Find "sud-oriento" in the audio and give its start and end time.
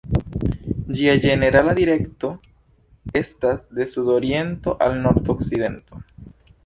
3.93-4.75